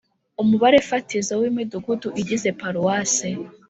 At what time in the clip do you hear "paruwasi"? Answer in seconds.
2.59-3.29